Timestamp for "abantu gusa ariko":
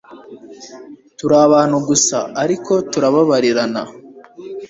1.45-2.73